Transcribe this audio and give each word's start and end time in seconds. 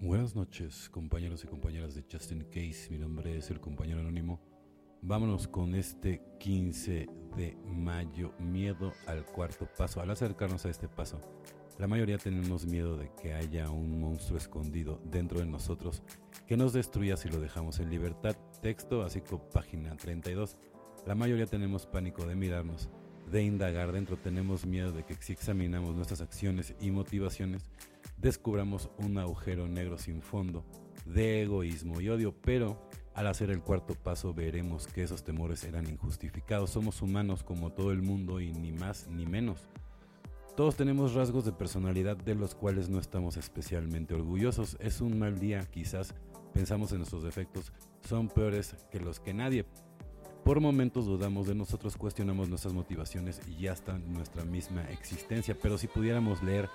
Buenas 0.00 0.34
noches, 0.34 0.90
compañeros 0.90 1.44
y 1.44 1.46
compañeras 1.46 1.94
de 1.94 2.04
Justin 2.10 2.44
Case. 2.50 2.88
Mi 2.90 2.98
nombre 2.98 3.38
es 3.38 3.50
el 3.50 3.60
compañero 3.60 4.00
anónimo. 4.00 4.40
Vámonos 5.00 5.48
con 5.48 5.74
este 5.74 6.20
15 6.40 7.08
de 7.36 7.56
mayo, 7.64 8.32
miedo 8.38 8.92
al 9.06 9.24
cuarto 9.24 9.66
paso. 9.78 10.00
Al 10.00 10.10
acercarnos 10.10 10.66
a 10.66 10.70
este 10.70 10.88
paso, 10.88 11.20
la 11.78 11.86
mayoría 11.86 12.18
tenemos 12.18 12.66
miedo 12.66 12.98
de 12.98 13.10
que 13.20 13.32
haya 13.32 13.70
un 13.70 14.00
monstruo 14.00 14.36
escondido 14.36 15.00
dentro 15.04 15.38
de 15.38 15.46
nosotros 15.46 16.02
que 16.46 16.56
nos 16.56 16.72
destruya 16.72 17.16
si 17.16 17.30
lo 17.30 17.40
dejamos 17.40 17.78
en 17.78 17.88
libertad. 17.88 18.36
Texto 18.60 19.02
así 19.02 19.20
como 19.22 19.48
página 19.48 19.96
32. 19.96 20.58
La 21.06 21.14
mayoría 21.14 21.46
tenemos 21.46 21.86
pánico 21.86 22.26
de 22.26 22.34
mirarnos, 22.34 22.90
de 23.30 23.42
indagar 23.42 23.92
dentro. 23.92 24.18
Tenemos 24.18 24.66
miedo 24.66 24.92
de 24.92 25.04
que 25.04 25.14
si 25.14 25.32
examinamos 25.32 25.94
nuestras 25.94 26.20
acciones 26.20 26.74
y 26.80 26.90
motivaciones, 26.90 27.64
descubramos 28.24 28.88
un 28.96 29.18
agujero 29.18 29.68
negro 29.68 29.98
sin 29.98 30.22
fondo 30.22 30.64
de 31.04 31.42
egoísmo 31.42 32.00
y 32.00 32.08
odio. 32.08 32.34
Pero 32.40 32.88
al 33.12 33.26
hacer 33.26 33.50
el 33.50 33.60
cuarto 33.60 33.94
paso 33.94 34.32
veremos 34.32 34.86
que 34.86 35.02
esos 35.02 35.22
temores 35.22 35.62
eran 35.64 35.86
injustificados. 35.86 36.70
Somos 36.70 37.02
humanos 37.02 37.44
como 37.44 37.70
todo 37.70 37.92
el 37.92 38.00
mundo 38.00 38.40
y 38.40 38.50
ni 38.50 38.72
más 38.72 39.08
ni 39.08 39.26
menos. 39.26 39.68
Todos 40.56 40.76
tenemos 40.76 41.14
rasgos 41.14 41.44
de 41.44 41.52
personalidad 41.52 42.16
de 42.16 42.34
los 42.34 42.54
cuales 42.54 42.88
no 42.88 42.98
estamos 42.98 43.36
especialmente 43.36 44.14
orgullosos. 44.14 44.78
Es 44.80 45.02
un 45.02 45.18
mal 45.18 45.38
día, 45.38 45.60
quizás 45.70 46.14
pensamos 46.54 46.92
en 46.92 46.98
nuestros 46.98 47.24
defectos, 47.24 47.72
son 48.08 48.28
peores 48.28 48.74
que 48.90 49.00
los 49.00 49.20
que 49.20 49.34
nadie. 49.34 49.66
Por 50.44 50.60
momentos 50.60 51.06
dudamos 51.06 51.48
de 51.48 51.54
nosotros, 51.54 51.96
cuestionamos 51.96 52.48
nuestras 52.48 52.72
motivaciones 52.72 53.40
y 53.48 53.66
hasta 53.66 53.98
nuestra 53.98 54.44
misma 54.44 54.84
existencia, 54.90 55.56
pero 55.60 55.76
si 55.76 55.88
pudiéramos 55.88 56.42
leer 56.42 56.68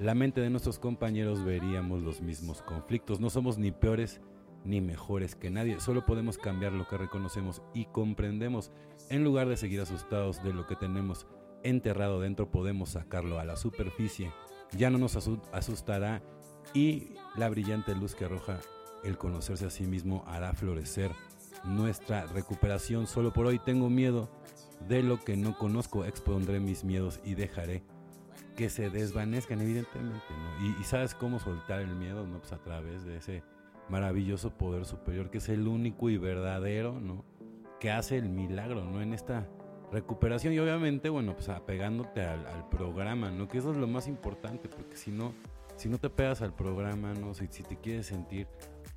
la 0.00 0.14
mente 0.14 0.40
de 0.40 0.48
nuestros 0.48 0.78
compañeros 0.78 1.44
veríamos 1.44 2.02
los 2.02 2.22
mismos 2.22 2.62
conflictos. 2.62 3.20
No 3.20 3.28
somos 3.28 3.58
ni 3.58 3.70
peores 3.70 4.20
ni 4.64 4.80
mejores 4.80 5.36
que 5.36 5.50
nadie, 5.50 5.80
solo 5.80 6.04
podemos 6.04 6.38
cambiar 6.38 6.72
lo 6.72 6.88
que 6.88 6.98
reconocemos 6.98 7.62
y 7.72 7.86
comprendemos 7.86 8.72
en 9.08 9.24
lugar 9.24 9.48
de 9.48 9.56
seguir 9.56 9.80
asustados 9.80 10.42
de 10.42 10.52
lo 10.52 10.66
que 10.66 10.76
tenemos 10.76 11.26
enterrado 11.62 12.20
dentro 12.20 12.50
podemos 12.50 12.90
sacarlo 12.90 13.38
a 13.38 13.44
la 13.44 13.56
superficie. 13.56 14.32
Ya 14.72 14.90
no 14.90 14.98
nos 14.98 15.16
asustará 15.52 16.22
y 16.74 17.14
la 17.36 17.48
brillante 17.48 17.94
luz 17.94 18.14
que 18.14 18.24
arroja 18.24 18.60
el 19.04 19.18
conocerse 19.18 19.66
a 19.66 19.70
sí 19.70 19.84
mismo 19.84 20.24
hará 20.26 20.52
florecer 20.52 21.10
nuestra 21.64 22.26
recuperación. 22.26 23.06
Solo 23.06 23.32
por 23.32 23.46
hoy 23.46 23.58
tengo 23.58 23.90
miedo 23.90 24.30
de 24.88 25.02
lo 25.02 25.20
que 25.20 25.36
no 25.36 25.58
conozco. 25.58 26.04
Expondré 26.04 26.60
mis 26.60 26.84
miedos 26.84 27.20
y 27.24 27.34
dejaré 27.34 27.82
que 28.60 28.68
se 28.68 28.90
desvanezcan, 28.90 29.62
evidentemente. 29.62 30.20
Y, 30.78 30.84
sabes 30.84 31.14
cómo 31.14 31.38
soltar 31.38 31.80
el 31.80 31.94
miedo, 31.94 32.26
¿no? 32.26 32.40
Pues 32.40 32.52
a 32.52 32.58
través 32.58 33.06
de 33.06 33.16
ese 33.16 33.42
maravilloso 33.88 34.50
poder 34.50 34.84
superior 34.84 35.30
que 35.30 35.38
es 35.38 35.48
el 35.48 35.66
único 35.66 36.10
y 36.10 36.18
verdadero, 36.18 37.00
¿no? 37.00 37.24
Que 37.80 37.90
hace 37.90 38.18
el 38.18 38.28
milagro, 38.28 38.84
¿no? 38.84 39.00
En 39.00 39.14
esta 39.14 39.48
recuperación 39.90 40.52
y 40.52 40.58
obviamente, 40.58 41.08
bueno, 41.08 41.32
pues 41.32 41.48
apegándote 41.48 42.20
al, 42.20 42.68
programa, 42.68 43.30
¿no? 43.30 43.48
Que 43.48 43.56
eso 43.56 43.70
es 43.70 43.78
lo 43.78 43.86
más 43.86 44.06
importante, 44.06 44.68
porque 44.68 44.94
si 44.94 45.10
no, 45.10 45.32
si 45.76 45.88
no 45.88 45.96
te 45.96 46.10
pegas 46.10 46.42
al 46.42 46.54
programa, 46.54 47.14
¿no? 47.14 47.32
Si, 47.32 47.46
si 47.46 47.62
te 47.62 47.78
quieres 47.78 48.08
sentir 48.08 48.46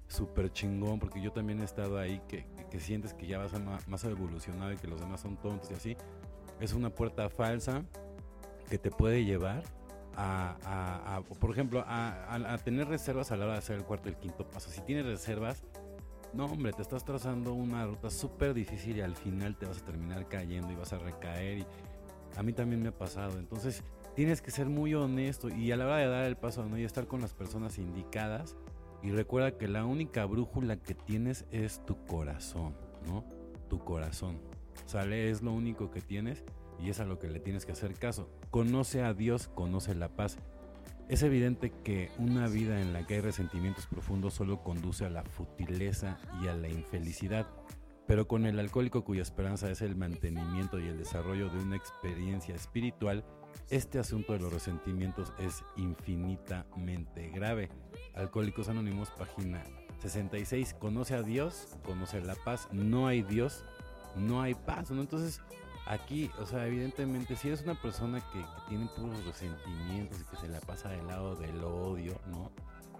súper 0.09 0.51
chingón, 0.51 0.99
porque 0.99 1.21
yo 1.21 1.31
también 1.31 1.61
he 1.61 1.63
estado 1.63 1.97
ahí, 1.97 2.21
que, 2.27 2.45
que, 2.69 2.81
sientes 2.81 3.13
que 3.13 3.27
ya 3.27 3.37
vas 3.37 3.53
a 3.53 3.59
más 3.87 4.03
evolucionado 4.03 4.73
y 4.73 4.75
que 4.75 4.87
los 4.87 4.99
demás 4.99 5.21
son 5.21 5.37
tontos 5.37 5.71
y 5.71 5.73
así, 5.73 5.97
es 6.59 6.73
una 6.73 6.89
puerta 6.89 7.29
falsa 7.29 7.85
que 8.73 8.79
te 8.79 8.89
puede 8.89 9.23
llevar 9.23 9.61
a, 10.15 10.57
a, 11.15 11.21
por 11.21 11.51
ejemplo, 11.51 11.83
a, 11.85 12.33
a, 12.33 12.57
tener 12.57 12.87
reservas 12.87 13.31
a 13.31 13.37
la 13.37 13.45
hora 13.45 13.53
de 13.53 13.59
hacer 13.59 13.75
el 13.75 13.83
cuarto 13.83 14.09
y 14.09 14.13
el 14.13 14.17
quinto 14.17 14.49
paso. 14.49 14.71
Si 14.71 14.81
tienes 14.81 15.05
reservas, 15.05 15.63
no, 16.33 16.45
hombre, 16.45 16.73
te 16.73 16.81
estás 16.81 17.05
trazando 17.05 17.53
una 17.53 17.85
ruta 17.85 18.09
súper 18.09 18.55
difícil 18.55 18.97
y 18.97 19.01
al 19.01 19.15
final 19.15 19.55
te 19.57 19.67
vas 19.67 19.77
a 19.77 19.85
terminar 19.85 20.27
cayendo 20.27 20.71
y 20.71 20.75
vas 20.75 20.91
a 20.91 20.97
recaer. 20.97 21.59
Y 21.59 21.65
a 22.35 22.41
mí 22.41 22.51
también 22.51 22.81
me 22.81 22.89
ha 22.89 22.97
pasado. 22.97 23.37
Entonces, 23.37 23.83
tienes 24.15 24.41
que 24.41 24.49
ser 24.49 24.65
muy 24.69 24.95
honesto 24.95 25.49
y 25.49 25.71
a 25.71 25.77
la 25.77 25.85
hora 25.85 25.97
de 25.97 26.07
dar 26.07 26.23
el 26.23 26.35
paso 26.35 26.65
¿no? 26.65 26.79
y 26.79 26.83
estar 26.83 27.05
con 27.05 27.21
las 27.21 27.35
personas 27.35 27.77
indicadas. 27.77 28.55
Y 29.03 29.11
recuerda 29.11 29.55
que 29.55 29.67
la 29.67 29.85
única 29.85 30.25
brújula 30.25 30.77
que 30.77 30.95
tienes 30.95 31.45
es 31.51 31.85
tu 31.85 32.03
corazón, 32.07 32.73
¿no? 33.05 33.23
Tu 33.69 33.77
corazón. 33.77 34.39
¿Sale? 34.87 35.29
Es 35.29 35.43
lo 35.43 35.51
único 35.51 35.91
que 35.91 36.01
tienes 36.01 36.43
y 36.79 36.89
es 36.89 36.99
a 36.99 37.05
lo 37.05 37.19
que 37.19 37.29
le 37.29 37.39
tienes 37.39 37.67
que 37.67 37.73
hacer 37.73 37.93
caso. 37.93 38.27
Conoce 38.53 39.01
a 39.01 39.15
Dios, 39.15 39.47
conoce 39.47 39.95
la 39.95 40.09
paz. 40.09 40.37
Es 41.09 41.23
evidente 41.23 41.73
que 41.83 42.11
una 42.19 42.47
vida 42.47 42.79
en 42.79 42.93
la 42.93 43.03
que 43.03 43.15
hay 43.15 43.21
resentimientos 43.21 43.87
profundos 43.87 44.35
solo 44.35 44.61
conduce 44.61 45.07
a 45.07 45.09
la 45.09 45.23
futileza 45.23 46.19
y 46.39 46.49
a 46.49 46.53
la 46.53 46.69
infelicidad, 46.69 47.47
pero 48.05 48.27
con 48.27 48.45
el 48.45 48.59
alcohólico 48.59 49.03
cuya 49.03 49.23
esperanza 49.23 49.71
es 49.71 49.81
el 49.81 49.95
mantenimiento 49.95 50.79
y 50.79 50.85
el 50.85 50.99
desarrollo 50.99 51.49
de 51.49 51.63
una 51.63 51.77
experiencia 51.77 52.53
espiritual, 52.53 53.25
este 53.71 53.97
asunto 53.97 54.33
de 54.33 54.39
los 54.41 54.53
resentimientos 54.53 55.33
es 55.39 55.63
infinitamente 55.75 57.29
grave. 57.29 57.69
Alcohólicos 58.13 58.69
Anónimos, 58.69 59.09
página 59.17 59.63
66. 59.97 60.75
Conoce 60.75 61.15
a 61.15 61.23
Dios, 61.23 61.75
conoce 61.83 62.21
la 62.21 62.35
paz. 62.35 62.67
No 62.71 63.07
hay 63.07 63.23
Dios, 63.23 63.65
no 64.15 64.43
hay 64.43 64.53
paz. 64.53 64.91
¿no? 64.91 65.01
Entonces, 65.01 65.41
aquí, 65.85 66.31
o 66.39 66.45
sea, 66.45 66.65
evidentemente, 66.67 67.35
si 67.35 67.47
eres 67.47 67.61
una 67.63 67.75
persona 67.75 68.19
que, 68.31 68.43
tiene 68.69 68.87
puros 68.95 69.23
resentimientos 69.25 70.21
y 70.21 70.23
que 70.25 70.37
se 70.37 70.47
la 70.47 70.59
pasa 70.61 70.89
del 70.89 71.07
lado 71.07 71.35
del 71.35 71.63
odio, 71.63 72.19
¿no? 72.27 72.51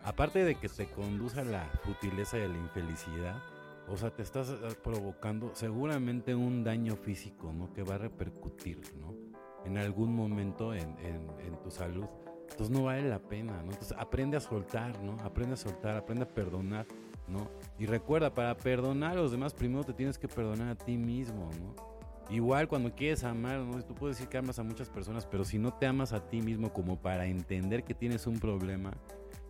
Aparte 0.04 0.44
de 0.44 0.56
que 0.56 0.68
te 0.68 0.88
conduce 0.88 1.40
a 1.40 1.46
la 1.46 1.66
futileza 1.84 2.38
y 2.38 2.42
a 2.42 2.48
la 2.48 2.58
infelicidad, 2.58 3.42
o 3.88 3.98
sea, 3.98 4.10
te 4.10 4.22
estás 4.22 4.50
eh, 4.50 4.56
provocando 4.84 5.52
seguramente 5.56 6.36
un 6.36 6.64
daño 6.64 6.96
físico, 6.96 7.54
¿no? 7.54 7.74
Que 7.74 7.84
va 7.84 7.96
a 7.96 8.00
repercutir, 8.00 8.82
¿no? 9.00 9.14
En 9.66 9.78
algún 9.78 10.14
momento 10.14 10.74
en, 10.74 10.98
en 11.00 11.62
tu 11.64 11.72
salud. 11.72 12.06
Entonces 12.50 12.70
no 12.70 12.84
vale 12.84 13.08
la 13.08 13.20
pena, 13.20 13.64
¿no? 13.64 13.72
Entonces 13.72 13.96
aprende 13.98 14.38
a 14.38 14.40
soltar, 14.40 15.00
¿no? 15.02 15.18
Aprende 15.24 15.54
a 15.54 15.58
soltar, 15.58 15.96
aprende 15.96 16.26
a 16.26 16.28
perdonar, 16.28 16.86
¿no? 17.28 17.50
Y 17.80 17.86
recuerda, 17.86 18.34
para 18.34 18.56
perdonar 18.56 19.14
a 19.14 19.22
los 19.22 19.32
demás, 19.32 19.54
primero 19.54 19.84
te 19.84 19.94
tienes 19.94 20.18
que 20.18 20.28
perdonar 20.28 20.70
a 20.70 20.76
ti 20.76 20.98
mismo, 20.98 21.50
¿no? 21.60 21.93
Igual 22.30 22.68
cuando 22.68 22.96
quieres 22.96 23.24
amar, 23.24 23.60
¿no? 23.60 23.82
tú 23.84 23.94
puedes 23.94 24.18
decir 24.18 24.30
que 24.30 24.38
amas 24.38 24.58
a 24.58 24.64
muchas 24.64 24.90
personas, 24.90 25.26
pero 25.26 25.44
si 25.44 25.58
no 25.58 25.74
te 25.74 25.86
amas 25.86 26.14
a 26.14 26.28
ti 26.28 26.42
mismo 26.42 26.72
como 26.72 27.02
para 27.02 27.26
entender 27.26 27.84
que 27.84 27.94
tienes 27.94 28.28
un 28.28 28.40
problema 28.40 28.94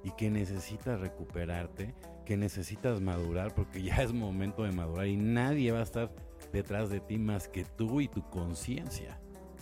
y 0.04 0.12
que 0.12 0.30
necesitas 0.30 1.00
recuperarte, 1.00 1.94
que 2.26 2.36
necesitas 2.36 3.00
madurar, 3.00 3.54
porque 3.54 3.82
ya 3.82 3.98
es 3.98 4.12
momento 4.12 4.64
de 4.64 4.72
madurar 4.72 5.08
y 5.08 5.18
nadie 5.18 5.72
va 5.72 5.80
a 5.80 5.84
estar 5.84 6.12
detrás 6.52 6.90
de 6.90 7.00
ti 7.00 7.20
más 7.20 7.48
que 7.48 7.64
tú 7.64 8.02
y 8.02 8.08
tu 8.08 8.28
conciencia, 8.30 9.20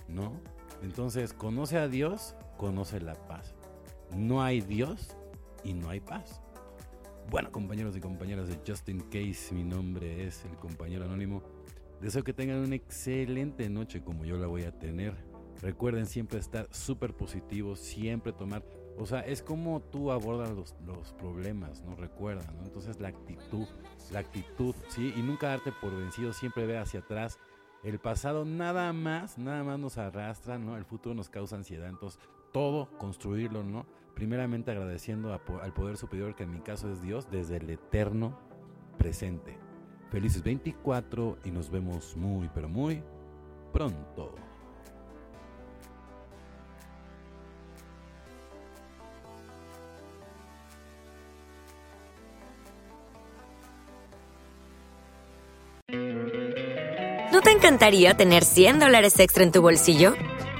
¿no? 0.08 0.40
Entonces, 0.82 1.34
conoce 1.34 1.78
a 1.78 1.88
Dios, 1.88 2.36
conoce 2.58 3.00
la 3.02 3.14
paz. 3.28 3.56
No 4.16 4.42
hay 4.42 4.62
Dios 4.62 5.16
y 5.64 5.74
no 5.74 5.90
hay 5.90 6.00
paz. 6.00 6.42
Bueno, 7.30 7.52
compañeros 7.52 7.96
y 7.96 8.02
compañeras 8.02 8.50
de 8.50 8.60
Justin 8.68 9.00
Case, 9.10 9.54
mi 9.54 9.64
nombre 9.64 10.25
es 10.25 10.44
el 10.46 10.56
compañero 10.57 11.06
anónimo. 11.06 11.44
Deseo 12.01 12.24
que 12.24 12.33
tengan 12.33 12.57
una 12.57 12.75
excelente 12.75 13.69
noche 13.69 14.03
como 14.03 14.25
yo 14.25 14.38
la 14.38 14.48
voy 14.48 14.63
a 14.63 14.77
tener. 14.77 15.13
Recuerden 15.62 16.07
siempre 16.07 16.39
estar 16.39 16.68
súper 16.71 17.13
positivos, 17.13 17.80
siempre 17.80 18.33
tomar... 18.33 18.63
O 18.98 19.06
sea, 19.06 19.19
es 19.19 19.44
como 19.44 19.81
tú 19.81 20.12
abordas 20.12 20.50
los, 20.51 20.75
los 20.86 21.13
problemas, 21.13 21.83
¿no? 21.83 21.95
Recuerda, 21.95 22.51
¿no? 22.53 22.63
Entonces 22.63 23.00
la 23.00 23.09
actitud, 23.09 23.68
la 24.12 24.19
actitud, 24.19 24.74
¿sí? 24.89 25.13
Y 25.15 25.21
nunca 25.21 25.50
darte 25.50 25.71
por 25.71 25.95
vencido, 25.95 26.33
siempre 26.33 26.65
ve 26.65 26.80
hacia 26.80 27.01
atrás. 27.01 27.38
El 27.83 28.00
pasado 28.00 28.45
nada 28.45 28.92
más, 28.94 29.38
nada 29.38 29.63
más 29.63 29.80
nos 29.80 30.00
arrastra, 30.00 30.57
¿no? 30.57 30.77
El 30.77 30.86
futuro 30.86 31.13
nos 31.13 31.30
causa 31.30 31.56
ansiedad. 31.56 31.88
Entonces, 31.88 32.19
todo 32.51 32.89
construirlo, 32.97 33.63
¿no? 33.63 33.86
Primeramente 34.15 34.71
agradeciendo 34.71 35.33
al 35.33 35.74
poder 35.74 35.97
superior, 35.97 36.36
que 36.36 36.44
en 36.44 36.51
mi 36.51 36.62
caso 36.62 36.92
es 36.92 37.01
Dios, 37.01 37.30
desde 37.30 37.57
el 37.57 37.69
eterno 37.69 38.39
presente. 38.97 39.57
Felices 40.12 40.44
24 40.44 41.38
y 41.46 41.52
nos 41.52 41.72
vemos 41.72 42.18
muy 42.18 42.50
pero 42.54 42.68
muy 42.68 43.02
pronto. 43.72 44.36
¿No 57.31 57.40
te 57.42 57.52
encantaría 57.52 58.14
tener 58.18 58.44
100 58.44 58.80
dólares 58.80 59.18
extra 59.18 59.46
en 59.46 59.54
tu 59.54 59.62
bolsillo? 59.62 60.14